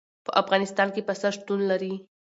په 0.25 0.31
افغانستان 0.41 0.87
کې 0.93 1.01
پسه 1.07 1.29
شتون 1.35 1.59
لري. 1.71 1.93